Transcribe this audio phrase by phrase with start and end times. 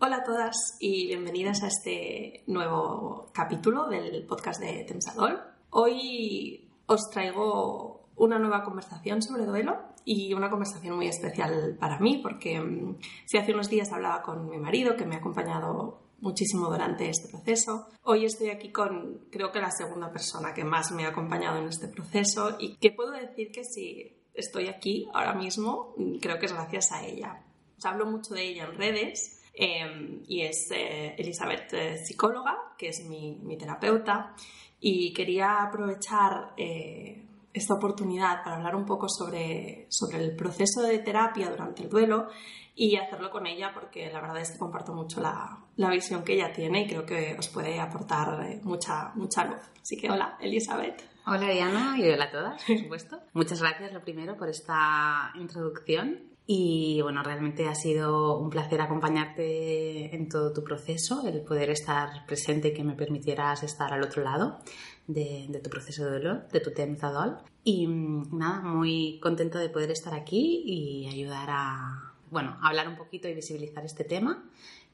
[0.00, 5.40] Hola a todas y bienvenidas a este nuevo capítulo del podcast de Tensador.
[5.70, 12.20] Hoy os traigo una nueva conversación sobre duelo y una conversación muy especial para mí
[12.22, 16.70] porque mm, si hace unos días hablaba con mi marido que me ha acompañado muchísimo
[16.70, 17.88] durante este proceso.
[18.04, 21.66] Hoy estoy aquí con creo que la segunda persona que más me ha acompañado en
[21.66, 26.46] este proceso y que puedo decir que si estoy aquí ahora mismo mm, creo que
[26.46, 27.42] es gracias a ella.
[27.76, 32.90] Os hablo mucho de ella en redes Em, y es eh, Elizabeth, eh, psicóloga, que
[32.90, 34.32] es mi, terapeuta,
[34.78, 41.00] y quería aprovechar eh, esta oportunidad para hablar un poco sobre, sobre el proceso de
[41.00, 42.28] terapia durante el duelo
[42.76, 46.34] y hacerlo con ella porque la verdad es que comparto mucho la, la visión que
[46.34, 49.58] ella tiene y creo que os puede aportar mucha, mucha luz.
[49.82, 51.02] Así que hola, Elizabeth.
[51.26, 53.18] Hola Diana y hola a todas, por supuesto.
[53.32, 60.16] Muchas gracias lo primero por esta introducción y bueno, realmente ha sido un placer acompañarte
[60.16, 64.24] en todo tu proceso, el poder estar presente y que me permitieras estar al otro
[64.24, 64.58] lado
[65.06, 67.36] de, tu proceso de dolor, de tu temzadol.
[67.64, 72.96] Y mm, nada, muy contenta de poder estar aquí y ayudar a, bueno, hablar un
[72.96, 74.42] poquito y visibilizar este tema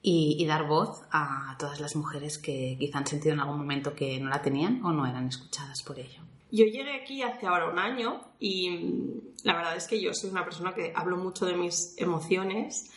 [0.03, 3.95] y, y, dar voz a todas las mujeres que quizá han sentido en algún momento
[3.95, 6.21] que no la tenían o no eran escuchadas por ello.
[6.55, 10.31] Yo llegué aquí hace ahora un año y mm, la verdad es que yo soy
[10.31, 12.93] una persona que hablo mucho de mis emociones,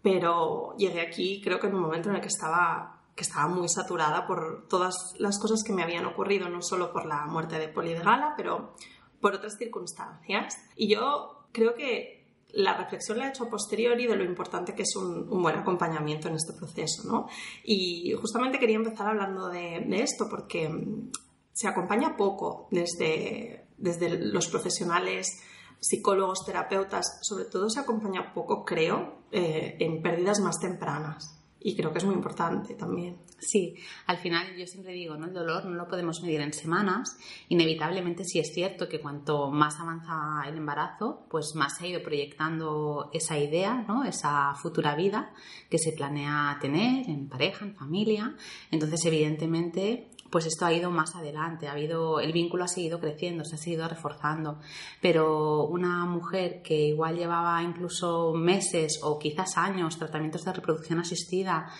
[0.00, 3.68] pero llegué aquí creo que en un momento en el que estaba, que estaba muy
[3.68, 7.66] saturada por todas las cosas que me habían ocurrido, no solo por la muerte de
[7.66, 8.76] Poli de Gala, pero
[9.20, 10.56] por otras circunstancias.
[10.76, 12.20] Y yo creo que
[12.52, 16.28] la reflexión la he hecho a posteriori de lo importante que es un, buen acompañamiento
[16.28, 17.26] en este proceso, ¿no?
[17.64, 21.10] Y justamente quería empezar hablando de, esto porque mm,
[21.52, 25.42] se acompaña poco desde, desde los profesionales,
[25.80, 31.36] psicólogos, terapeutas, sobre todo se acompaña poco, creo, eh, en pérdidas más tempranas.
[31.62, 33.18] Y creo que es muy importante también.
[33.38, 33.74] Sí,
[34.06, 35.26] al final yo siempre digo, ¿no?
[35.26, 37.18] El dolor no lo podemos medir en semanas.
[37.48, 42.02] Inevitablemente sí es cierto que cuanto más avanza el embarazo, pues más se ha ido
[42.02, 44.04] proyectando esa idea, ¿no?
[44.04, 45.34] Esa futura vida
[45.68, 48.34] que se planea tener en pareja, en familia.
[48.70, 53.44] Entonces, evidentemente, pues esto ha ido más adelante, ha habido, el vínculo ha seguido creciendo,
[53.44, 54.60] se ha seguido reforzando,
[55.00, 61.70] pero una mujer que igual llevaba incluso meses o quizás años tratamientos de reproducción asistida,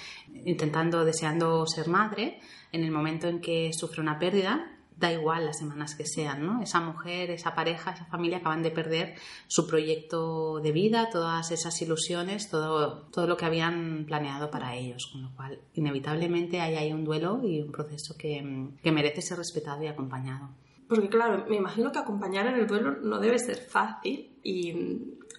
[0.44, 2.41] intentando, deseando ser madre,
[2.72, 6.62] en el momento en que sufre una pérdida, da igual las semanas que sean, ¿no?
[6.62, 9.15] Esa mujer, esa pareja, esa familia acaban de perder
[9.49, 15.09] su proyecto de vida, todas esas ilusiones, todo, todo lo que habían planeado para ellos,
[15.10, 19.39] con lo cual inevitablemente hay ahí un duelo y un proceso que, que merece ser
[19.39, 20.50] respetado y acompañado.
[20.87, 24.75] Porque claro, me imagino que acompañar en el duelo no debe ser fácil y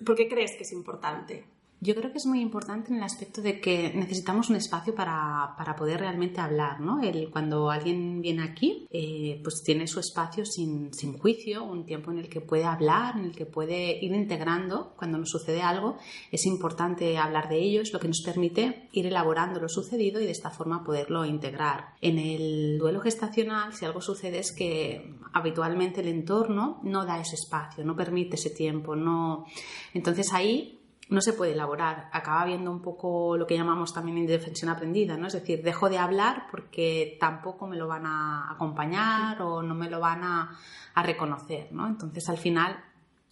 [0.03, 1.45] ¿por qué crees que es importante?
[1.83, 5.55] Yo creo que es muy importante en el aspecto de que necesitamos un espacio para,
[5.57, 7.01] para poder realmente hablar, ¿no?
[7.01, 12.11] El, cuando alguien viene aquí, eh, pues tiene su espacio sin, sin, juicio, un tiempo
[12.11, 15.97] en el que puede hablar, en el que puede ir integrando cuando nos sucede algo.
[16.31, 20.25] Es importante hablar de ello, es lo que nos permite ir elaborando lo sucedido y
[20.25, 21.95] de esta forma poderlo integrar.
[21.99, 27.33] En el duelo gestacional, si algo sucede es que habitualmente el entorno no da ese
[27.33, 29.47] espacio, no permite ese tiempo, no...
[29.95, 30.77] Entonces ahí
[31.11, 32.09] no se puede elaborar.
[32.13, 35.27] Acaba habiendo un poco lo que llamamos también indefensión aprendida, ¿no?
[35.27, 39.89] Es decir, dejo de hablar porque tampoco me lo van a acompañar o no me
[39.89, 40.57] lo van a,
[40.95, 41.87] reconocer, ¿no?
[41.87, 42.81] Entonces, al final,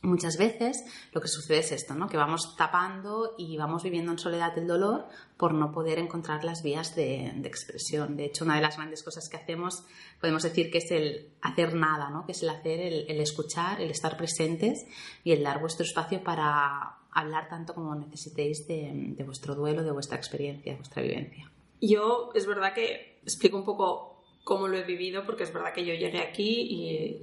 [0.02, 2.10] muchas veces lo que sucede es esto, ¿no?
[2.10, 5.08] Que vamos tapando y vamos viviendo en soledad el dolor
[5.38, 8.18] por no poder encontrar las vías de, expresión.
[8.18, 9.86] De hecho, una de las grandes cosas que hacemos,
[10.20, 12.26] podemos decir que es el hacer nada, ¿no?
[12.26, 14.86] Que es el hacer, el escuchar, el estar presentes
[15.24, 20.18] y el dar vuestro espacio para, hablar tanto como necesitéis de, vuestro duelo, de vuestra
[20.18, 21.50] experiencia, de vuestra vivencia.
[21.82, 25.86] Yo es verdad que explico un poco cómo lo he vivido, porque es verdad que
[25.86, 26.68] yo llegué aquí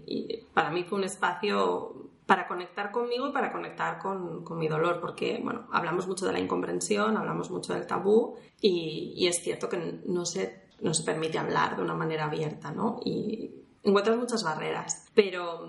[0.07, 5.01] y, para mí fue un espacio para conectar conmigo y para conectar con, mi dolor,
[5.01, 10.01] porque bueno, hablamos mucho de la incomprensión, hablamos mucho del tabú y, es cierto que
[10.05, 13.01] no se, no se permite hablar de una manera abierta, ¿no?
[13.05, 13.51] Y
[13.83, 15.69] encuentras muchas barreras, pero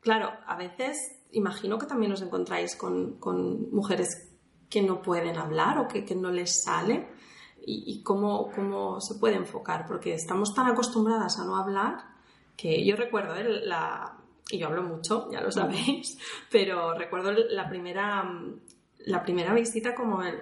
[0.00, 3.18] claro, a veces imagino que también os encontráis con,
[3.70, 4.30] mujeres
[4.70, 7.08] que no pueden hablar o que, que no les sale
[7.66, 12.14] y, cómo, cómo, se puede enfocar, porque estamos tan acostumbradas a no hablar
[12.56, 13.44] que yo recuerdo ¿eh?
[13.64, 14.18] la,
[14.50, 16.18] y yo hablo mucho, ya lo sabéis,
[16.50, 18.30] pero recuerdo la primera,
[19.06, 20.40] la primera visita como el,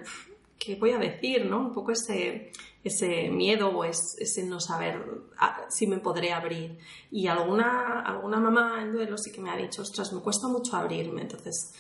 [0.59, 1.47] ¿qué voy a decir?
[1.47, 1.59] ¿no?
[1.59, 2.53] Un poco ese,
[2.85, 5.05] ese miedo o ese no saber
[5.39, 6.79] ah, si me podré abrir.
[7.11, 10.77] Y alguna, alguna mamá en duelo sí que me ha dicho, ostras, me cuesta mucho
[10.77, 11.75] abrirme, entonces,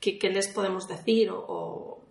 [0.00, 1.30] ¿qué, qué les podemos decir?
[1.32, 2.02] O,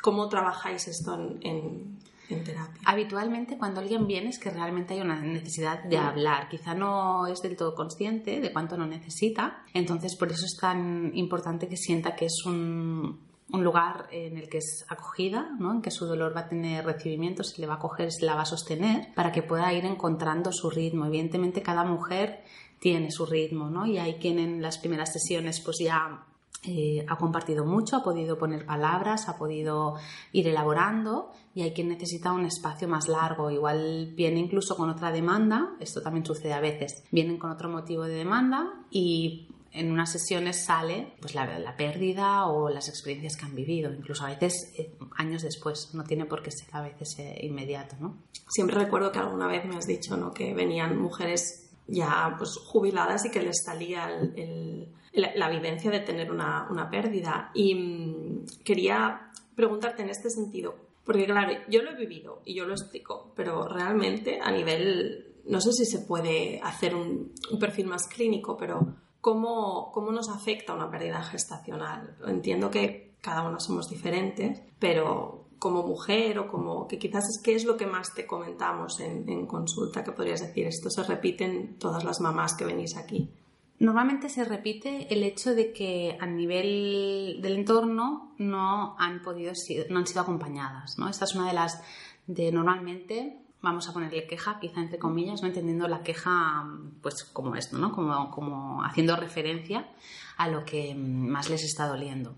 [0.00, 1.98] cómo trabajáis esto en,
[2.28, 2.80] en, terapia?
[2.84, 6.00] Habitualmente cuando alguien viene es que realmente hay una necesidad de mm.
[6.00, 6.48] hablar.
[6.50, 9.64] Quizá no es del todo consciente de cuánto no necesita.
[9.72, 13.18] Entonces por eso es tan importante que sienta que es un,
[13.52, 15.72] un lugar en el que es acogida, ¿no?
[15.72, 18.34] en que su dolor va a tener recibimiento, se le va a coger, se la
[18.34, 21.06] va a sostener, para que pueda ir encontrando su ritmo.
[21.06, 22.42] Evidentemente cada mujer
[22.80, 23.86] tiene su ritmo, ¿no?
[23.86, 26.24] Y hay quien en las primeras sesiones pues ya
[26.66, 29.96] eh, ha compartido mucho, ha podido poner palabras, ha podido
[30.32, 33.50] ir elaborando y hay quien necesita un espacio más largo.
[33.50, 38.04] Igual viene incluso con otra demanda, esto también sucede a veces, vienen con otro motivo
[38.04, 43.44] de demanda y en unas sesiones sale pues la, la, pérdida o las experiencias que
[43.44, 47.18] han vivido, incluso a veces eh, años después, no tiene por qué ser a veces
[47.18, 48.22] eh, inmediato, ¿no?
[48.48, 50.32] Siempre recuerdo que alguna vez me has dicho, ¿no?
[50.32, 54.08] Que venían mujeres ya pues jubiladas y que les salía
[55.12, 57.50] la, vivencia de tener una, una pérdida.
[57.52, 62.64] Y mm, quería preguntarte en este sentido, porque claro, yo lo he vivido y yo
[62.64, 67.86] lo explico, pero realmente a nivel, no sé si se puede hacer un, un perfil
[67.86, 72.14] más clínico, pero cómo, cómo nos afecta una pérdida gestacional.
[72.26, 77.54] Entiendo que cada uno somos diferentes, pero como mujer o como que quizás es qué
[77.54, 81.78] es lo que más te comentamos en, consulta, que podrías decir, esto se repite en
[81.78, 83.30] todas las mamás que venís aquí.
[83.78, 89.54] Normalmente se repite el hecho de que a nivel del entorno no han podido
[89.88, 91.08] no han sido acompañadas, ¿no?
[91.08, 91.82] Esta es una de las
[92.26, 96.64] de normalmente vamos a ponerle queja, quizá entre comillas, no entendiendo la queja
[97.02, 97.90] pues como esto, ¿no?
[97.92, 99.88] Como, como haciendo referencia
[100.36, 102.36] a lo que más les está doliendo.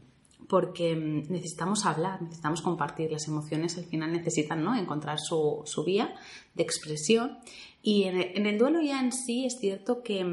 [0.49, 3.11] Porque necesitamos hablar, necesitamos compartir.
[3.11, 4.77] Las emociones al final necesitan ¿no?
[4.77, 6.15] encontrar su, su vía
[6.55, 7.39] de expresión.
[7.83, 10.25] Y en el, duelo ya en sí es cierto que,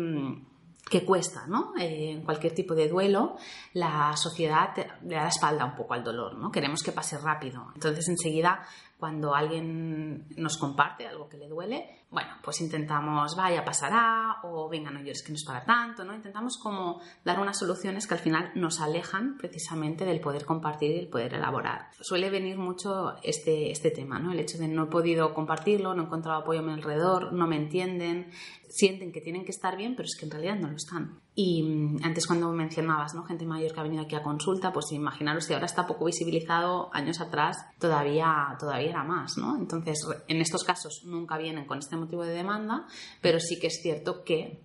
[0.90, 1.74] que cuesta, ¿no?
[1.80, 3.38] Eh, en cualquier tipo de duelo,
[3.74, 6.52] la sociedad le da la espalda un poco al dolor, ¿no?
[6.52, 7.72] Queremos que pase rápido.
[7.74, 8.64] Entonces enseguida
[9.04, 14.92] cuando alguien nos comparte algo que le duele, bueno, pues intentamos, vaya, pasará, o venga,
[14.92, 16.14] no llores que no es para tanto, ¿no?
[16.14, 21.00] Intentamos como dar unas soluciones que al final nos alejan precisamente del poder compartir y
[21.00, 21.90] el poder elaborar.
[22.00, 24.32] Suele venir mucho este, este tema, ¿no?
[24.32, 27.48] El hecho de no he podido compartirlo, no he encontrado apoyo a mi alrededor, no
[27.48, 28.32] me entienden,
[28.70, 31.20] sienten que tienen que estar bien, pero es que en realidad no lo están.
[31.36, 33.24] Y mm, antes cuando mencionabas, ¿no?
[33.24, 36.90] Gente mayor que ha venido aquí a consulta, pues imaginaros si ahora está poco visibilizado,
[36.94, 39.56] años atrás todavía, todavía era más, ¿no?
[39.58, 42.88] Entonces, en estos casos nunca vienen con este motivo de demanda,
[43.22, 44.60] pero sí que es cierto que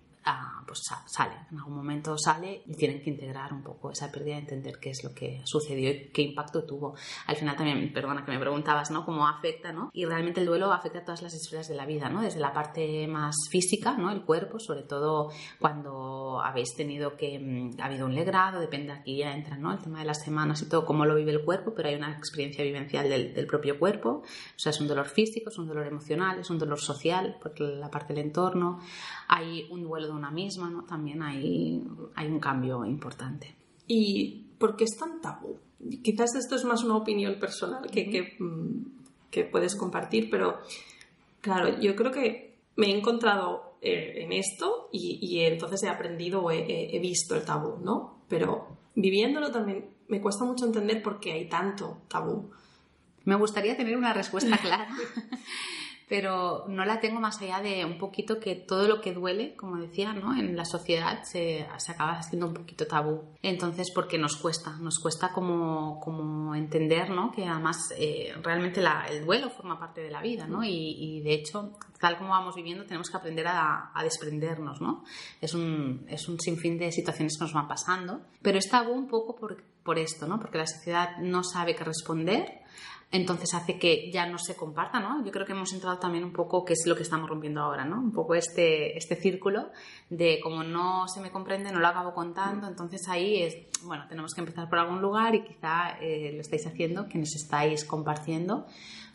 [0.69, 4.79] pues sale, en algún momento sale y tienen que integrar un poco esa pérdida, entender
[4.79, 6.95] qué es lo que sucedió y qué impacto tuvo.
[7.25, 9.05] Al final también, perdona que me preguntabas, ¿no?
[9.05, 9.89] Cómo afecta, ¿no?
[9.93, 12.21] Y realmente el duelo afecta a todas las esferas de la vida, ¿no?
[12.21, 14.11] Desde la parte más física, ¿no?
[14.11, 19.17] El cuerpo, sobre todo cuando habéis tenido que, mm, ha habido un legrado, depende, aquí
[19.17, 19.71] ya entra, ¿no?
[19.71, 22.11] El tema de las semanas y todo, cómo lo vive el cuerpo, pero hay una
[22.11, 25.87] experiencia vivencial del, del propio cuerpo, o sea, es un dolor físico, es un dolor
[25.87, 28.79] emocional, es un dolor social, porque la parte del entorno,
[29.27, 31.83] hay un duelo de una misma, también hay,
[32.15, 33.55] hay un cambio importante.
[33.87, 35.57] ¿Y por qué es tan tabú?
[36.03, 38.85] Quizás esto es más una opinión personal que, que, mm,
[39.31, 40.59] que puedes compartir, pero
[41.41, 46.41] claro, yo creo que me he encontrado eh, en esto y, y, entonces he aprendido
[46.43, 48.19] o he, he, visto el tabú, ¿no?
[48.27, 52.49] Pero viviéndolo también me cuesta mucho entender por qué hay tanto tabú.
[53.23, 54.89] Me gustaría tener una respuesta clara
[56.09, 59.77] pero no la tengo más allá de un poquito que todo lo que duele, como
[59.77, 60.35] decía, ¿no?
[60.35, 63.21] en la sociedad se, se acaba haciendo un poquito tabú.
[63.43, 67.31] Entonces, porque nos cuesta, nos cuesta como, como entender ¿no?
[67.31, 70.63] que además eh, realmente la, el duelo forma parte de la vida ¿no?
[70.63, 74.81] y, y, de hecho, tal como vamos viviendo, tenemos que aprender a, a desprendernos.
[74.81, 75.03] ¿no?
[75.39, 79.07] Es, un, es un sinfín de situaciones que nos van pasando, pero es tabú un
[79.07, 80.39] poco por, por esto, ¿no?
[80.39, 82.59] porque la sociedad no sabe qué responder
[83.11, 85.25] entonces hace que ya no se comparta, ¿no?
[85.25, 87.83] Yo creo que hemos entrado también un poco, que es lo que estamos rompiendo ahora,
[87.83, 87.99] ¿no?
[87.99, 89.71] Un poco este, este círculo
[90.09, 94.33] de como no se me comprende, no lo acabo contando, entonces ahí es, bueno, tenemos
[94.33, 98.67] que empezar por algún lugar y quizá eh, lo estáis haciendo, que nos estáis compartiendo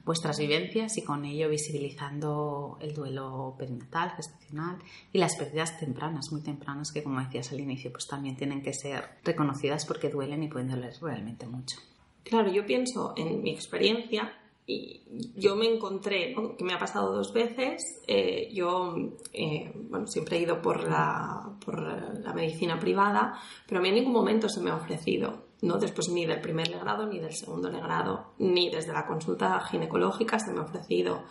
[0.04, 4.78] vuestras vivencias y con ello visibilizando el duelo perinatal, gestacional
[5.12, 8.74] y las pérdidas tempranas, muy tempranas, que como decías al inicio, pues también tienen que
[8.74, 11.78] ser reconocidas porque duelen y pueden doler realmente mucho.
[12.24, 14.32] Claro, yo pienso en mi experiencia
[14.66, 15.02] y
[15.36, 18.94] yo me encontré, que me ha pasado dos veces, eh, yo
[19.32, 23.38] eh, bueno, siempre he ido por la, por la medicina privada,
[23.68, 26.70] pero a mí en ningún momento se me ha ofrecido, no después ni del primer
[26.70, 31.24] grado ni del segundo grado, ni desde la consulta ginecológica se me ha ofrecido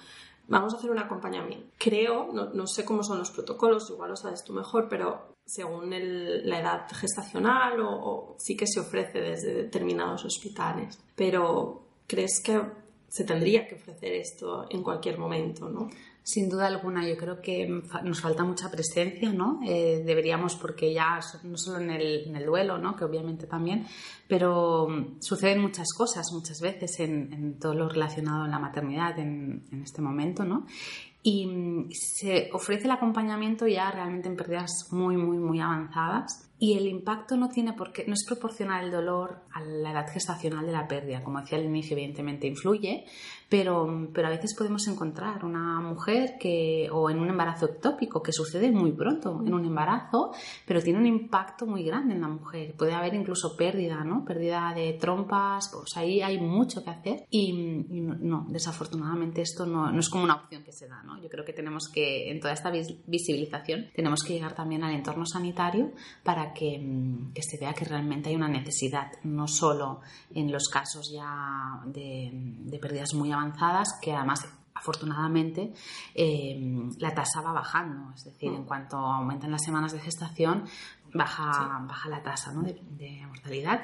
[0.47, 1.67] vamos a hacer un acompañamiento.
[1.77, 6.59] Creo, no, sé cómo son los protocolos, igual lo sabes tú mejor, pero según la
[6.59, 10.99] edad gestacional o, sí que se ofrece desde determinados hospitales.
[11.15, 12.61] Pero ¿crees que
[13.09, 15.89] se tendría que ofrecer esto en cualquier momento, ¿no?
[16.23, 17.67] Sin duda alguna, yo creo que
[18.03, 19.59] nos falta mucha presencia, ¿no?
[19.65, 22.95] Eh, deberíamos, porque ya no solo en el, duelo, ¿no?
[22.95, 23.85] Que obviamente también,
[24.27, 29.65] pero mm, suceden muchas cosas muchas veces en, todo lo relacionado en la maternidad en,
[29.71, 30.65] en este momento, ¿no?
[31.23, 36.77] Y mm, se ofrece el acompañamiento ya realmente en pérdidas muy, muy, muy avanzadas y
[36.77, 40.65] el impacto no tiene por qué, no es proporcional el dolor a la edad gestacional
[40.65, 41.21] de la pérdida.
[41.21, 43.03] Como decía al inicio, evidentemente influye,
[43.49, 48.31] pero, pero a veces podemos encontrar una mujer que, o en un embarazo ectópico, que
[48.31, 50.31] sucede muy pronto en un embarazo,
[50.65, 52.75] pero tiene un impacto muy grande en la mujer.
[52.77, 54.23] Puede haber incluso pérdida, ¿no?
[54.23, 57.51] Pérdida de trompas, pues ahí hay mucho que hacer y,
[57.89, 61.12] no, desafortunadamente esto no, no, es como una opción que se da, ¿no?
[61.21, 65.25] Yo creo que tenemos que, en toda esta visibilización, tenemos que llegar también al entorno
[65.25, 65.91] sanitario
[66.23, 70.01] para Mm, que, se vea que realmente hay una necesidad, no solo
[70.33, 75.73] en los casos ya de, pérdidas muy avanzadas, que además afortunadamente
[76.13, 80.65] eh, la tasa va bajando, es decir, en cuanto aumentan las semanas de gestación,
[81.13, 83.81] baja, baja la tasa de, mortalidad,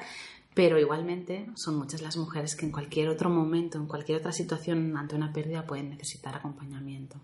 [0.54, 4.96] pero igualmente son muchas las mujeres que en cualquier otro momento, en cualquier otra situación
[4.96, 7.16] ante una pérdida pueden necesitar acompañamiento.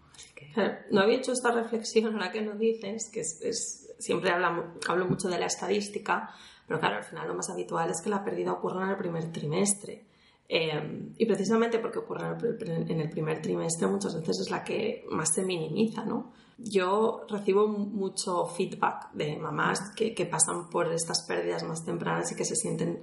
[0.90, 5.38] No había hecho esta reflexión ahora que nos dices, que es siempre hablo mucho de
[5.38, 6.30] la estadística,
[6.66, 9.30] pero claro, al final lo más habitual es que la pérdida ocurra en el primer
[9.33, 10.04] trimestre.
[10.49, 15.35] Eh, y precisamente porque ocurre en el primer trimestre muchas veces es la que más
[15.35, 16.33] se minimiza, ¿no?
[16.59, 22.45] Yo recibo mucho feedback de mamás que, pasan por estas pérdidas más tempranas y que
[22.45, 23.03] se sienten,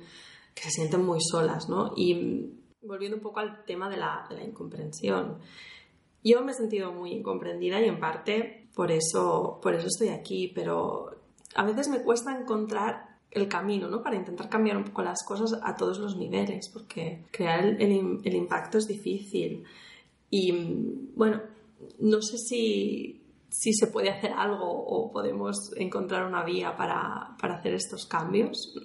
[0.56, 1.94] que se sienten muy solas, ¿no?
[1.96, 5.40] Y volviendo un poco al tema de la, de la incomprensión.
[6.24, 10.52] Yo me he sentido muy incomprendida y en parte por eso, por eso estoy aquí,
[10.56, 11.12] pero
[11.54, 14.02] a veces me cuesta encontrar el camino, ¿no?
[14.02, 17.92] Para intentar cambiar un poco las cosas a todos los niveles, porque crear el,
[18.24, 19.64] impacto es difícil.
[20.30, 20.52] Y
[21.16, 21.42] bueno,
[22.00, 27.74] no sé si, se puede hacer algo o podemos encontrar una vía para, para hacer
[27.74, 28.76] estos cambios.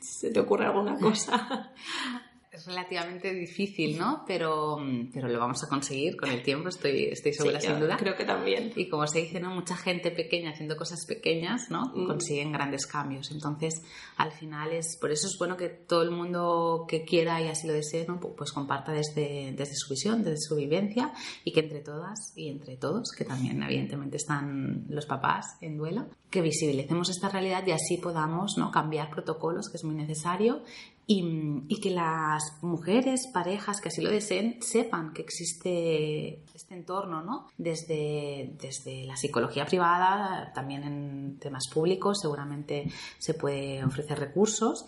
[0.00, 1.72] ¿Se te ocurre alguna cosa?
[2.52, 4.24] es relativamente difícil, ¿no?
[4.26, 4.76] Pero,
[5.10, 7.96] pero lo vamos a conseguir con el tiempo, estoy, estoy segura, sin duda.
[7.96, 8.72] Creo que también.
[8.76, 9.54] Y como se dice, ¿no?
[9.54, 11.90] Mucha gente pequeña haciendo cosas pequeñas, ¿no?
[11.94, 12.06] Mm.
[12.06, 13.30] Consiguen grandes cambios.
[13.30, 13.80] Entonces,
[14.18, 17.66] al final es, por eso es bueno que todo el mundo que quiera y así
[17.66, 18.20] lo desee, ¿no?
[18.20, 21.10] Pues comparta desde, desde su visión, desde su vivencia
[21.44, 26.10] y que entre todas y entre todos, que también evidentemente están los papás en duelo,
[26.28, 28.70] que visibilicemos esta realidad y así podamos, ¿no?
[28.70, 30.62] Cambiar protocolos, que es muy necesario,
[31.06, 37.48] y, que las mujeres, parejas que así lo deseen, sepan que existe este entorno, ¿no?
[37.58, 44.86] Desde, desde la psicología privada, también en temas públicos, seguramente se puede ofrecer recursos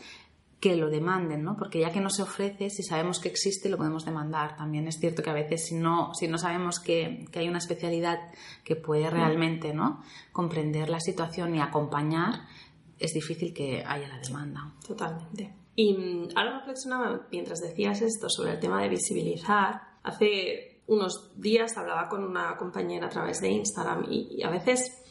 [0.60, 1.56] que lo demanden, ¿no?
[1.58, 4.56] Porque ya que no se ofrece, si sabemos que existe, lo podemos demandar.
[4.56, 7.58] También es cierto que a veces si no, si no sabemos que, que hay una
[7.58, 8.18] especialidad
[8.62, 10.02] que puede realmente, ¿no?
[10.32, 12.46] Comprender la situación y acompañar,
[12.98, 14.72] es difícil que haya la demanda.
[14.86, 15.63] Totalmente.
[15.76, 19.80] Y mm, ahora reflexionaba mientras decías esto sobre el tema de visibilizar.
[20.02, 25.02] Hace unos días hablaba con una compañera a través de Instagram y, a veces,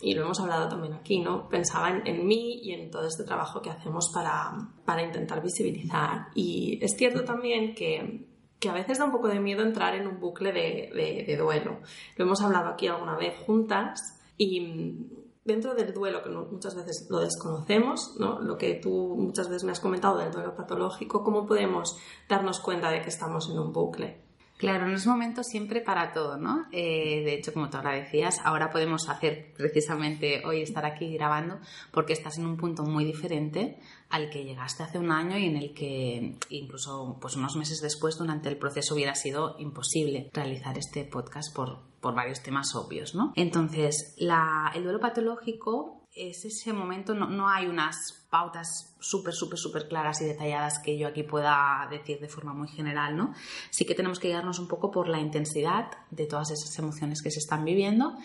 [0.00, 1.48] y lo hemos hablado también aquí, ¿no?
[1.48, 4.52] Pensaba en, mí y en todo este trabajo que hacemos para,
[4.84, 6.26] para intentar visibilizar.
[6.34, 8.26] Y es cierto también que,
[8.60, 11.80] que, a veces da un poco de miedo entrar en un bucle de, de duelo.
[12.16, 17.06] Lo hemos hablado aquí alguna vez juntas y mm, dentro del duelo, que muchas veces
[17.08, 18.40] lo desconocemos, ¿no?
[18.40, 21.96] lo que tú muchas veces me has comentado del duelo patológico, ¿cómo podemos
[22.28, 24.25] darnos cuenta de que estamos en un bucle?
[24.56, 26.66] Claro, no es momento siempre para todo, ¿no?
[26.72, 31.58] Eh, de hecho, como tú agradecías, ahora podemos hacer precisamente hoy estar aquí grabando
[31.90, 35.56] porque estás en un punto muy diferente al que llegaste hace un año y en
[35.56, 41.04] el que incluso pues unos meses después durante el proceso hubiera sido imposible realizar este
[41.04, 43.32] podcast por, por varios temas obvios, ¿no?
[43.36, 49.88] Entonces, el duelo patológico es ese momento, no, no hay unas pautas súper, súper, súper
[49.88, 53.34] claras y detalladas que yo aquí pueda decir de forma muy general, ¿no?
[53.70, 57.30] Sí que tenemos que guiarnos un poco por la intensidad de todas esas emociones que
[57.30, 58.16] se están viviendo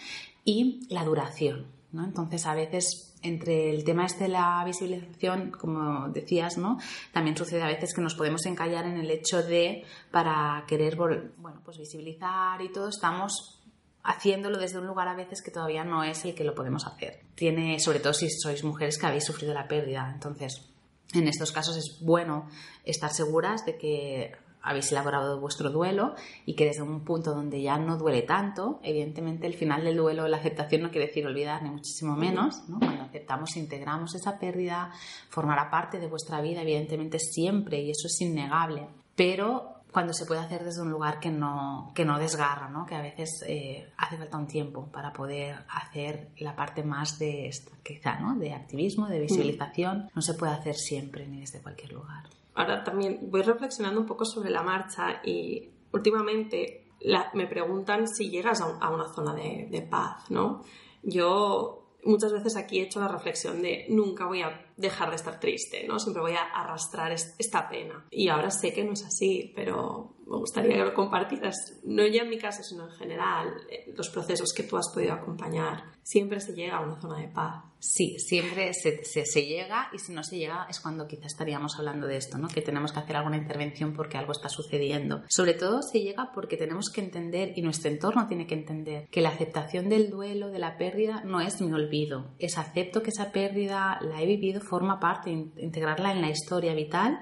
[0.45, 1.67] y la duración.
[1.91, 2.05] ¿no?
[2.05, 6.79] Entonces, a veces, entre el tema este de la visibilización, como decías, ¿no?
[7.11, 11.61] También sucede a veces que nos podemos encallar en el hecho de, para querer, bueno,
[11.65, 13.60] pues visibilizar y todo, estamos
[14.03, 17.21] haciéndolo desde un lugar a veces que todavía no es el que lo podemos hacer.
[17.35, 20.09] Tiene, sobre todo si sois mujeres que habéis sufrido la pérdida.
[20.13, 20.71] Entonces,
[21.13, 22.47] en estos casos es bueno
[22.85, 24.31] estar seguras de que
[24.63, 26.13] habéis elaborado vuestro duelo
[26.45, 30.27] y que desde un punto donde ya no duele tanto, evidentemente el final del duelo,
[30.27, 32.79] la aceptación no quiere decir olvidar ni muchísimo menos, ¿no?
[32.79, 34.91] cuando aceptamos, integramos esa pérdida,
[35.29, 40.39] formará parte de vuestra vida, evidentemente siempre, y eso es innegable, pero cuando se puede
[40.39, 42.85] hacer desde un lugar que no, que no desgarra, ¿no?
[42.85, 47.47] que a veces eh, hace falta un tiempo para poder hacer la parte más de
[47.47, 48.35] esta, quizá, ¿no?
[48.35, 53.19] de activismo, de visibilización, no se puede hacer siempre ni desde cualquier lugar ahora también
[53.29, 56.85] voy reflexionando un poco sobre la marcha y últimamente
[57.33, 60.63] me preguntan si llegas a, una zona de, de, paz, ¿no?
[61.01, 65.39] Yo muchas veces aquí he hecho la reflexión de nunca voy a dejar de estar
[65.39, 65.99] triste, ¿no?
[65.99, 68.05] Siempre voy a arrastrar esta pena.
[68.11, 72.21] Y ahora sé que no es así, pero me gustaría que lo compartieras, no ya
[72.23, 75.83] en mi caso, sino en general, eh, los procesos que tú has podido acompañar.
[76.03, 77.65] Siempre se llega a una zona de paz.
[77.79, 82.05] Sí, siempre se, se, llega y si no se llega es cuando quizás estaríamos hablando
[82.05, 82.47] de esto, ¿no?
[82.47, 85.23] que tenemos que hacer alguna intervención porque algo está sucediendo.
[85.29, 89.21] Sobre todo se llega porque tenemos que entender y nuestro entorno tiene que entender que
[89.21, 93.31] la aceptación del duelo, de la pérdida, no es mi olvido, es acepto que esa
[93.31, 97.19] pérdida la he vivido, forma parte, integrarla en la historia vital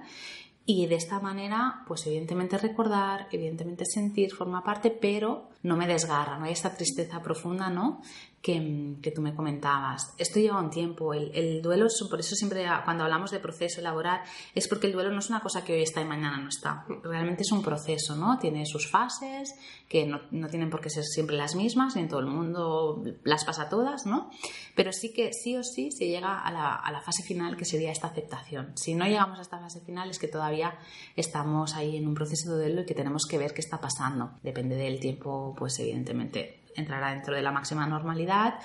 [0.72, 6.38] y de esta manera, pues evidentemente recordar, evidentemente sentir forma parte, pero no me desgarra,
[6.38, 8.04] no hay esta tristeza profunda, ¿no?
[8.42, 10.14] Que, que, tú me comentabas.
[10.18, 11.14] Esto lleva un tiempo.
[11.14, 14.24] El, el, duelo, por eso siempre cuando hablamos de proceso elaborar,
[14.56, 16.86] es porque el duelo no es una cosa que hoy está y mañana no está.
[17.04, 18.40] Realmente es un proceso, ¿no?
[18.40, 19.54] Tiene sus fases,
[19.90, 23.44] que no, no tienen por qué ser siempre las mismas, en todo el mundo las
[23.44, 24.30] pasa todas, ¿no?
[24.76, 27.66] Pero sí que sí o sí se llega a la, a la fase final, que
[27.66, 28.72] sería esta aceptación.
[28.76, 30.78] Si no llegamos a esta fase final, es que todavía
[31.16, 34.32] estamos ahí en un proceso de duelo y que tenemos que ver qué está pasando.
[34.44, 38.60] Depende del tiempo, pues evidentemente entrará dentro de la máxima normalidad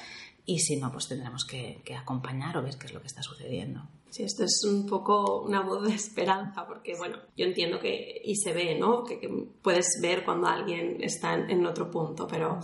[0.46, 3.82] y si no, pues tendremos que, acompañar o ver qué es lo que está sucediendo.
[4.10, 8.36] Sí, esto es un poco una voz de esperanza, porque bueno, yo entiendo que, y
[8.36, 9.04] se ve, ¿no?
[9.04, 9.18] Que,
[9.62, 12.60] puedes ver cuando alguien está en, otro punto, pero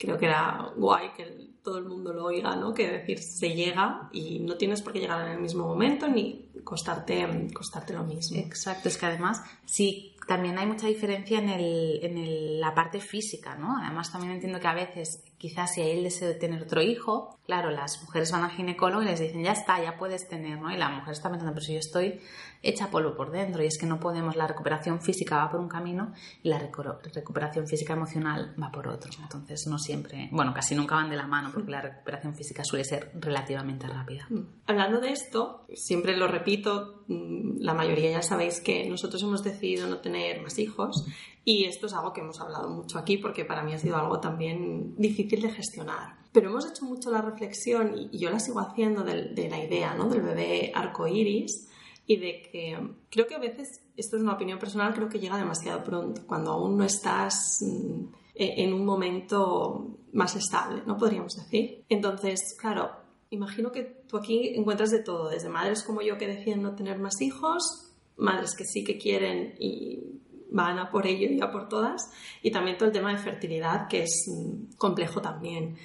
[0.00, 2.72] creo que era guay que todo el mundo lo oiga, ¿no?
[2.72, 6.48] Que decir, se llega y no tienes por qué llegar en el mismo momento ni
[6.64, 8.38] costarte, costarte lo mismo.
[8.38, 13.56] Exacto, es que además, sí, también hay mucha diferencia en, el, en la parte física,
[13.56, 13.76] ¿no?
[13.76, 17.38] Además, también entiendo que a veces, quizás si hay el deseo de tener otro hijo,
[17.46, 20.70] claro, las mujeres van al ginecólogo y les dicen, ya está, ya puedes tener, ¿no?
[20.70, 22.20] Y la mujer está pensando, pero si yo estoy
[22.62, 25.68] hecha polvo por dentro y es que no podemos, la recuperación física va por un
[25.68, 29.10] camino y la recuperación física emocional va por otro.
[29.18, 32.84] Entonces, no siempre, bueno, casi nunca van de la mano porque la recuperación física suele
[32.84, 34.26] ser relativamente rápida.
[34.28, 34.40] Mm.
[34.66, 39.88] Hablando de esto, siempre lo repito, mm, la mayoría ya sabéis que nosotros hemos decidido
[39.88, 41.06] no tener más hijos
[41.50, 44.20] y esto es algo que hemos hablado mucho aquí porque para mí ha sido algo
[44.20, 46.16] también difícil de gestionar.
[46.30, 50.08] Pero hemos hecho mucho la reflexión y yo la sigo haciendo de, la idea ¿no?
[50.08, 51.68] del bebé arcoíris
[52.06, 52.78] y de que
[53.10, 56.52] creo que a veces, esto es una opinión personal, creo que llega demasiado pronto, cuando
[56.52, 58.04] aún no estás mm,
[58.36, 60.96] e, en un momento más estable, ¿no?
[60.96, 61.84] Podríamos decir.
[61.88, 62.92] Entonces, claro,
[63.30, 67.00] imagino que tú aquí encuentras de todo, desde madres como yo que deciden no tener
[67.00, 71.68] más hijos, madres que sí que quieren y van a por ello y a por
[71.68, 72.10] todas,
[72.42, 75.76] y también todo el tema de fertilidad, que es mm, complejo también.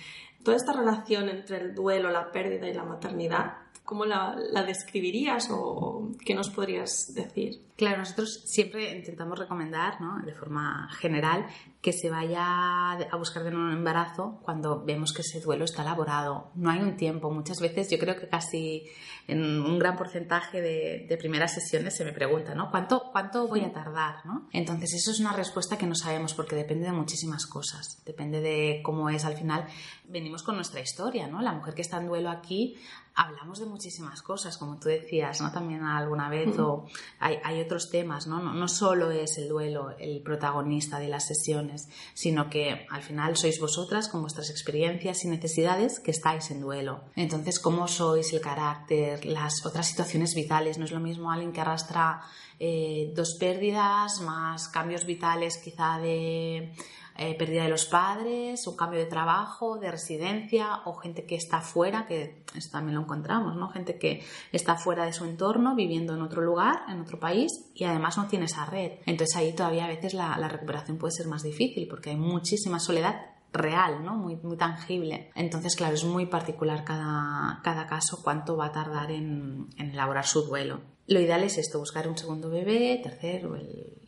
[0.44, 6.10] Toda esta relación entre el duelo, la pérdida y la maternidad ¿Cómo la, describirías o
[6.26, 7.62] qué nos podrías decir?
[7.76, 10.26] Claro, nosotros siempre intentamos recomendar, ¿no?
[10.26, 11.46] de forma general,
[11.82, 15.84] que se vaya a buscar de nuevo un embarazo cuando vemos que ese duelo está
[15.84, 16.50] elaborado.
[16.56, 17.30] No hay un tiempo.
[17.30, 18.88] Muchas veces, yo creo que casi
[19.28, 22.72] en un gran porcentaje de, primeras sesiones se me pregunta, ¿no?
[22.72, 24.26] ¿Cuánto, ¿Cuánto voy a tardar?
[24.26, 24.48] ¿no?
[24.52, 28.02] Entonces, eso es una respuesta que no sabemos porque depende de muchísimas cosas.
[28.06, 29.68] Depende de cómo es al final.
[30.06, 31.42] Venimos con nuestra historia, ¿no?
[31.42, 32.78] La mujer que está en duelo aquí
[33.16, 35.52] hablamos de muchísimas cosas, como tú decías, ¿no?
[35.52, 36.86] También alguna vez, o
[37.20, 38.42] hay, hay, otros temas, ¿no?
[38.42, 38.54] ¿no?
[38.54, 38.68] ¿no?
[38.68, 44.10] solo es el duelo el protagonista de las sesiones, sino que al final sois vosotras
[44.10, 47.06] con vuestras experiencias y necesidades que estáis en duelo.
[47.16, 50.78] Entonces, ¿cómo sois el carácter, las otras situaciones vitales?
[50.78, 52.22] No es lo mismo alguien que arrastra
[52.60, 56.74] eh, dos pérdidas, más cambios vitales quizá de
[57.18, 61.62] eh, pérdida de los padres, un cambio de trabajo, de residencia o gente que está
[61.62, 63.70] fuera, que esto también lo encontramos, ¿no?
[63.70, 67.86] Gente que está fuera de su entorno, viviendo en otro lugar, en otro país y
[67.86, 69.00] además no tiene esa red.
[69.06, 73.16] Entonces ahí todavía a veces la, recuperación puede ser más difícil porque hay muchísima soledad
[73.54, 74.16] real, ¿no?
[74.16, 75.32] Muy, tangible.
[75.36, 80.42] Entonces, claro, es muy particular cada, cada caso cuánto va a tardar en, elaborar su
[80.42, 80.82] duelo.
[81.08, 83.56] Lo ideal es esto, buscar un segundo bebé, tercero,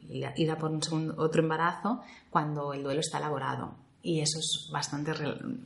[0.09, 4.69] ir a por un segundo, otro embarazo cuando el duelo está elaborado y eso es
[4.71, 5.11] bastante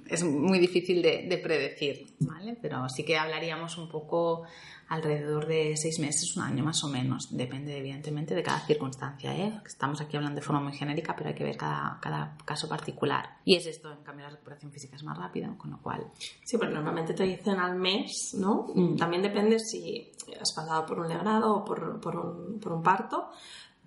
[0.07, 2.57] es muy difícil de, de, predecir, ¿vale?
[2.59, 4.43] Pero sí que hablaríamos un poco
[4.91, 7.27] alrededor de seis meses, un año más o menos.
[7.29, 9.33] Depende, evidentemente, de cada circunstancia.
[9.37, 9.61] ¿eh?
[9.65, 13.37] Estamos aquí hablando de forma muy genérica, pero hay que ver cada, cada caso particular.
[13.45, 16.07] Y es esto, en cambio, la recuperación física es más rápida, con lo cual.
[16.43, 18.67] Sí, porque normalmente te dicen al mes, ¿no?
[18.73, 18.97] Mm.
[18.97, 23.29] También depende si has pasado por un legrado o por, por, un, por un parto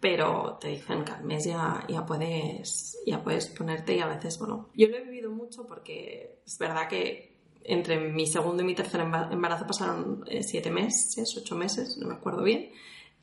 [0.04, 4.38] pero te dicen que al mes ya, ya, puedes, ya puedes ponerte y a veces,
[4.38, 8.74] bueno, yo lo he vivido mucho porque es verdad que entre mi segundo y mi
[8.74, 12.70] tercer embarazo pasaron eh, siete meses, ocho meses, no me acuerdo bien,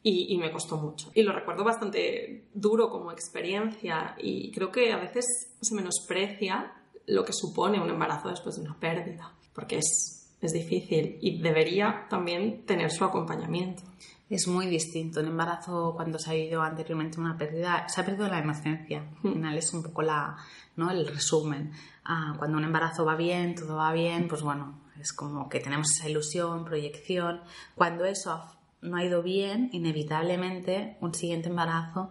[0.01, 1.11] y, me costó mucho.
[1.13, 6.73] Y lo recuerdo bastante duro como experiencia y creo que a veces se menosprecia
[7.05, 12.07] lo que supone un embarazo después de una pérdida, porque es, es difícil y debería
[12.09, 13.83] también tener su acompañamiento.
[14.31, 15.19] Es muy distinto.
[15.19, 19.03] Un embarazo, cuando se ha vivido anteriormente una pérdida, se ha perdido la inocencia.
[19.25, 20.37] Al final es un poco la,
[20.77, 20.89] ¿no?
[20.89, 21.73] el resumen.
[22.05, 25.91] Ah, cuando un embarazo va bien, todo va bien, pues bueno, es como que tenemos
[25.91, 27.41] esa ilusión, proyección.
[27.75, 28.41] Cuando eso
[28.81, 32.09] no ha ido bien, inevitablemente un siguiente embarazo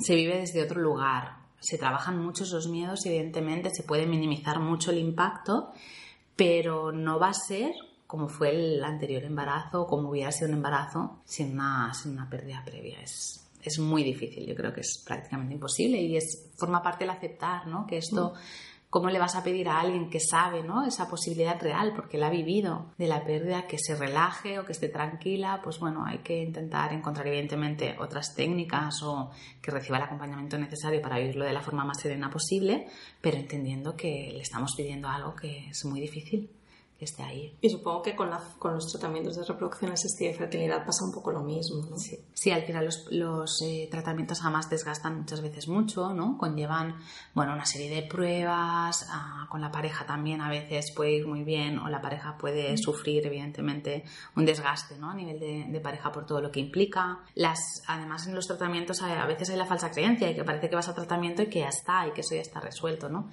[0.00, 1.36] se vive desde otro lugar.
[1.60, 5.70] Se trabajan muchos los miedos, evidentemente, se puede minimizar mucho el impacto,
[6.34, 7.70] pero no va a ser
[8.12, 12.62] como fue el anterior embarazo, como hubiera sido un embarazo sin una, sin una pérdida
[12.62, 13.00] previa.
[13.00, 17.10] Es, es muy difícil, yo creo que es prácticamente imposible y es, forma parte del
[17.16, 17.86] aceptar, ¿no?
[17.86, 18.34] Que esto...
[18.34, 18.38] Mm.
[18.90, 20.84] ¿Cómo le vas a pedir a alguien que sabe ¿no?
[20.84, 24.72] esa posibilidad real, porque la ha vivido, de la pérdida, que se relaje o que
[24.72, 25.62] esté tranquila?
[25.64, 29.30] Pues bueno, hay que intentar encontrar evidentemente otras técnicas o
[29.62, 32.86] que reciba el acompañamiento necesario para vivirlo de la forma más serena posible,
[33.22, 36.50] pero entendiendo que le estamos pidiendo algo que es muy difícil
[37.04, 37.56] esté ahí.
[37.60, 41.32] Y supongo que con, con los tratamientos de reproducción asistida y fertilidad pasa un poco
[41.32, 41.98] lo mismo, ¿no?
[41.98, 46.38] Sí, sí al final los, los eh, tratamientos además desgastan muchas veces mucho, ¿no?
[46.38, 46.96] Conllevan,
[47.34, 51.44] bueno, una serie de pruebas, ah, con la pareja también a veces puede ir muy
[51.44, 52.78] bien o la pareja puede mm.
[52.78, 54.04] sufrir, evidentemente,
[54.36, 55.10] un desgaste, ¿no?
[55.10, 57.20] A nivel de, de, pareja por todo lo que implica.
[57.34, 60.76] Las, además, en los tratamientos a veces hay la falsa creencia y que parece que
[60.76, 63.28] vas a tratamiento y que ya está y que eso ya está resuelto, ¿no?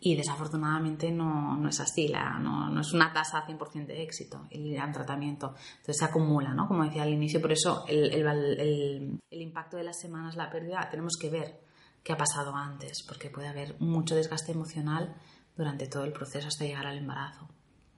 [0.00, 4.46] Y desafortunadamente no, no es así, la, no, no, es una tasa 100% de éxito
[4.50, 5.54] el ir tratamiento.
[5.78, 6.68] Entonces se acumula, ¿no?
[6.68, 10.88] Como decía al inicio, por eso el, el, el, impacto de las semanas, la pérdida,
[10.90, 11.60] tenemos que ver
[12.02, 15.14] qué ha pasado antes, porque puede haber mucho desgaste emocional
[15.56, 17.48] durante todo el proceso hasta llegar al embarazo.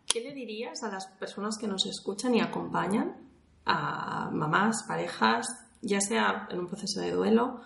[0.06, 3.16] ¿Qué le dirías a las personas que nos escuchan y acompañan,
[3.64, 5.46] a mamás, parejas,
[5.82, 7.60] ya sea en un proceso de duelo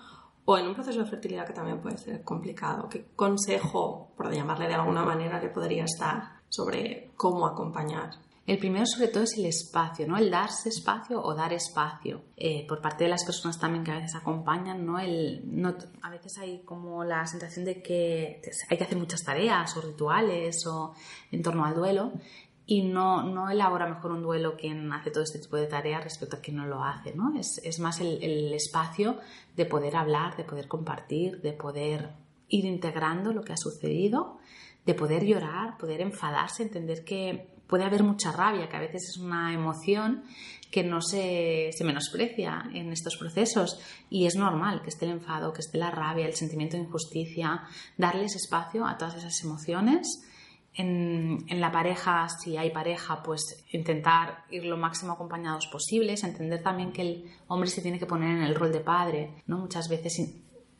[0.50, 2.88] o en un proceso de fertilidad que también puede ser complicado.
[2.88, 8.10] ¿Qué consejo, por llamarle de alguna manera, le podría estar sobre cómo acompañar?
[8.48, 10.16] El primero sobre todo es el espacio, ¿no?
[10.16, 12.22] El darse espacio o dar espacio.
[12.36, 14.98] Eh, por parte de las personas también que a veces acompañan, ¿no?
[14.98, 19.76] El, no, a veces hay como la sensación de que hay que hacer muchas tareas
[19.76, 20.94] o rituales o
[21.30, 22.12] en torno al duelo
[22.70, 26.36] y no, no elabora mejor un duelo quien hace todo este tipo de tareas respecto
[26.36, 27.36] a quien no lo hace, ¿no?
[27.36, 29.18] Es, es más el, espacio
[29.56, 32.10] de poder hablar, de poder compartir, de poder
[32.48, 34.38] ir integrando lo que ha sucedido,
[34.86, 39.16] de poder llorar, poder enfadarse, entender que puede haber mucha rabia, que a veces es
[39.16, 40.22] una emoción
[40.70, 43.80] que no se, se menosprecia en estos procesos
[44.10, 47.64] y es normal que esté el enfado, que esté la rabia, el sentimiento de injusticia,
[47.98, 50.24] darles espacio a todas esas emociones
[50.74, 56.92] en, la pareja, si hay pareja, pues intentar ir lo máximo acompañados posibles, entender también
[56.92, 59.58] que el hombre se tiene que poner en el rol de padre, ¿no?
[59.58, 60.18] Muchas veces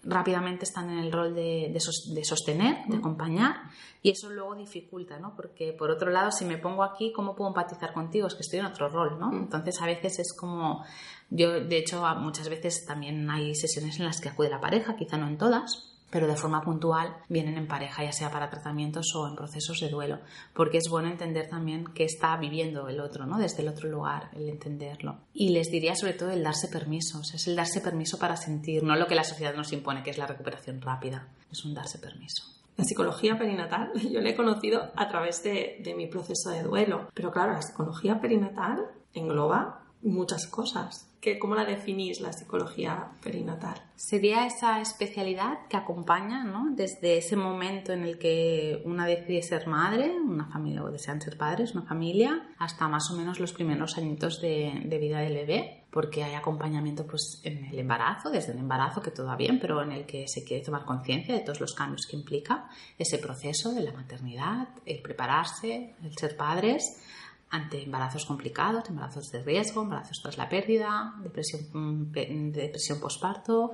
[0.02, 3.56] rápidamente están en el rol de, de, sostener, de acompañar,
[4.02, 5.34] y eso luego dificulta, ¿no?
[5.36, 8.26] Porque por otro lado, si me pongo aquí, ¿cómo puedo empatizar contigo?
[8.28, 9.32] Es que estoy en otro rol, ¿no?
[9.32, 10.84] Entonces a veces es como,
[11.28, 15.18] yo de hecho muchas veces también hay sesiones en las que acude la pareja, quizá
[15.18, 19.28] no en todas, pero de forma puntual vienen en pareja, ya sea para tratamientos o
[19.28, 20.18] en procesos de duelo,
[20.54, 23.38] porque es bueno entender también qué está viviendo el otro, ¿no?
[23.38, 25.18] Desde el otro lugar, el entenderlo.
[25.32, 28.96] Y les diría sobre todo el darse permisos, es el darse permiso para sentir, no
[28.96, 32.44] lo que la sociedad nos impone, que es la recuperación rápida, es un darse permiso.
[32.76, 37.08] La psicología perinatal yo la he conocido a través de, de mi proceso de duelo,
[37.14, 41.06] pero claro, la psicología perinatal engloba muchas cosas.
[41.38, 43.74] ¿Cómo la definís la psicología perinatal?
[43.94, 46.70] Sería esa especialidad que acompaña ¿no?
[46.74, 51.36] desde ese momento en el que una decide ser madre, una familia o desean ser
[51.36, 55.84] padres, una familia, hasta más o menos los primeros añitos de, vida del bebé.
[55.90, 59.82] porque hay acompañamiento pues, en el embarazo, desde el embarazo, que todo va bien, pero
[59.82, 63.74] en el que se quiere tomar conciencia de todos los cambios que implica ese proceso
[63.74, 67.02] de la maternidad, el prepararse, el ser padres
[67.50, 73.72] ante embarazos complicados, embarazos de riesgo, embarazos tras la pérdida, depresión, mm, depresión postparto,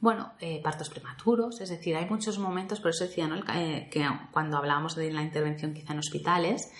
[0.00, 3.36] bueno, eh, partos prematuros, es decir, hay muchos momentos, por eso decía ¿no?
[3.54, 6.72] Eh, que cuando hablábamos de la intervención quizá en hospitales,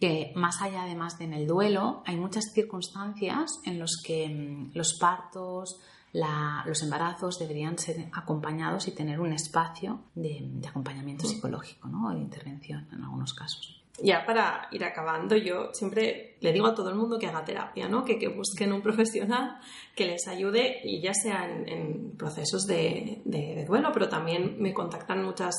[0.00, 4.72] que más allá además de en el duelo, hay muchas circunstancias en las que mm,
[4.74, 5.80] los partos,
[6.12, 12.08] los embarazos deberían ser acompañados y tener un espacio de, de acompañamiento psicológico ¿no?
[12.08, 16.74] o de intervención en algunos casos ya para ir acabando, yo siempre le digo a
[16.74, 18.04] todo el mundo que haga terapia, ¿no?
[18.04, 19.58] que, que busquen un profesional
[19.94, 23.22] que les ayude, y ya sea en, procesos de,
[23.66, 25.54] duelo, pero también me contactan muchas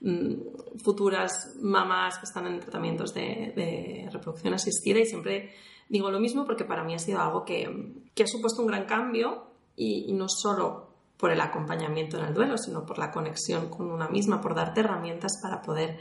[0.00, 5.54] mm, futuras mamás que están en tratamientos de, de, reproducción asistida y siempre
[5.88, 8.84] digo lo mismo porque para mí ha sido algo que, que ha supuesto un gran
[8.84, 9.46] cambio
[9.76, 13.90] y, y no solo por el acompañamiento en el duelo, sino por la conexión con
[13.90, 15.98] una misma, por darte herramientas para poder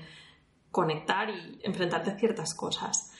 [0.77, 3.11] conectar y enfrentarte a ciertas cosas.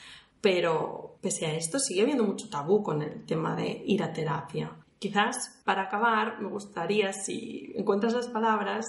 [0.41, 4.75] Pero pese a esto sigue habiendo mucho tabú con el tema de ir a terapia.
[4.99, 8.85] Quizás para acabar me gustaría, si encuentras las palabras,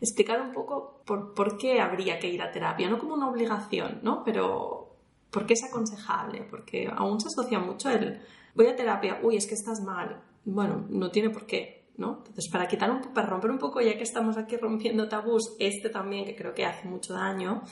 [0.00, 3.98] explicar un poco por, por qué habría que ir a terapia, no como una obligación,
[4.04, 4.22] ¿no?
[4.22, 4.94] Pero
[5.32, 8.22] por qué es aconsejable, porque aún se asocia mucho el
[8.54, 10.22] voy a terapia, uy, es que estás mal.
[10.44, 11.81] Bueno, no tiene por qué.
[12.10, 15.88] Entonces, para quitar un para romper un poco, ya que estamos aquí rompiendo tabús, este
[15.88, 17.62] también, que creo que hace mucho daño,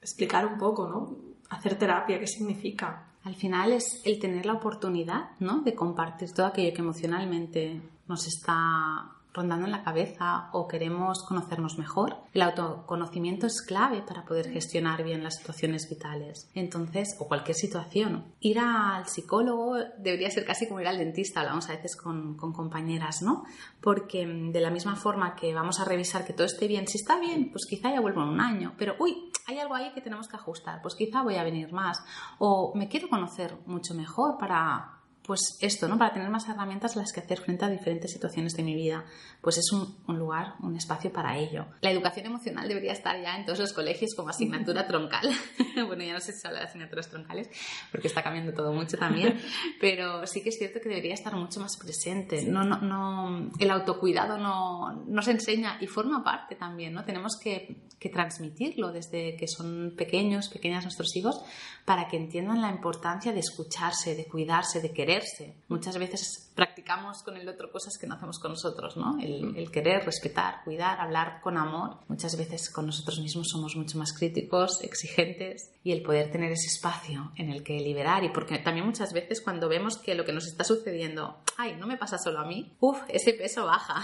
[0.00, 1.16] explicar un poco, ¿no?
[1.50, 3.06] Hacer terapia, ¿qué significa?
[3.24, 5.60] Al final es el tener la oportunidad, ¿no?
[5.60, 11.78] De compartir todo aquello que emocionalmente nos está rondando en la cabeza o queremos conocernos
[11.78, 16.50] mejor, el autoconocimiento es clave para poder gestionar bien las situaciones vitales.
[16.54, 18.34] Entonces, o cualquier situación.
[18.40, 22.52] Ir al psicólogo debería ser casi como ir al dentista, hablamos a veces con, con
[22.52, 23.44] compañeras, ¿no?
[23.80, 26.98] Porque mm, de la misma forma que vamos a revisar que todo esté bien, si
[26.98, 30.00] está bien, pues quizá ya vuelvo en un año, pero uy, hay algo ahí que
[30.00, 32.02] tenemos que ajustar, pues quizá voy a venir más.
[32.38, 34.99] O me quiero conocer mucho mejor para
[35.30, 35.96] pues esto, ¿no?
[35.96, 39.04] Para tener más herramientas las que hacer frente a diferentes situaciones de mi vida,
[39.40, 41.66] pues es un, lugar, un espacio para ello.
[41.82, 45.30] La educación emocional debería estar ya en todos los colegios como asignatura troncal.
[45.86, 47.48] bueno, ya no sé si se habla de asignaturas troncales,
[47.92, 49.40] porque está cambiando todo mucho también,
[49.80, 52.42] pero sí que es cierto que debería estar mucho más presente.
[52.46, 57.04] No, no, no, el autocuidado no, no se enseña y forma parte también, ¿no?
[57.04, 61.40] Tenemos que, que transmitirlo desde que son pequeños, pequeñas nuestros hijos,
[61.84, 65.19] para que entiendan la importancia de escucharse, de cuidarse, de querer
[65.68, 69.18] Muchas veces practicamos con el otro cosas que no hacemos con nosotros, ¿no?
[69.18, 71.96] El, querer, respetar, cuidar, hablar con amor.
[72.08, 76.66] Muchas veces con nosotros mismos somos mucho más críticos, exigentes y el poder tener ese
[76.66, 80.34] espacio en el que liberar y porque también muchas veces cuando vemos que lo que
[80.34, 84.02] nos está sucediendo, ay, no me pasa solo a mí, uff, ese peso baja.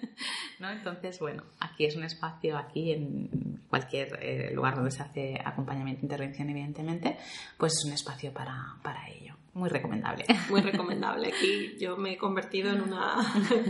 [0.60, 0.70] ¿No?
[0.70, 6.02] Entonces, bueno, aquí es un espacio, aquí en cualquier eh, lugar donde se hace acompañamiento,
[6.02, 7.16] intervención, evidentemente,
[7.58, 10.24] pues es un espacio para, para ello muy recomendable.
[10.50, 11.28] Muy recomendable.
[11.28, 13.16] Aquí yo me he convertido en una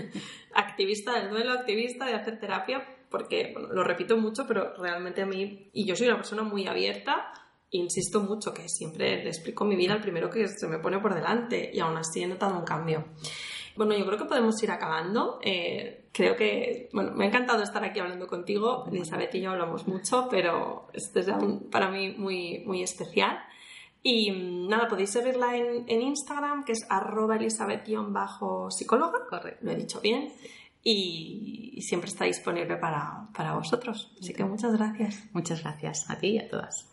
[0.55, 5.71] activista del duelo, activista de hacer terapia, porque lo repito mucho, pero realmente a mí,
[5.73, 7.33] y yo soy una persona muy abierta,
[7.71, 11.15] insisto mucho que siempre le explico mi vida al primero que se me pone por
[11.15, 13.05] delante y aún así he notado un cambio.
[13.77, 15.39] Bueno, yo creo que podemos ir acabando.
[15.43, 18.87] Eh, creo que, bueno, me ha encantado estar aquí hablando contigo.
[18.91, 21.27] Elizabeth y yo hablamos mucho, pero este es
[21.71, 23.39] para mí muy, muy especial.
[24.09, 29.27] Y mm, nada, podéis seguirla en, en Instagram, que es arroba elizabeth-psicóloga.
[29.29, 29.67] Correcto.
[29.67, 30.33] Lo he dicho bien.
[30.85, 34.15] Y, siempre está disponible para, para vosotros.
[34.21, 35.25] Así que muchas gracias.
[35.33, 36.85] Muchas gracias a ti y a todas.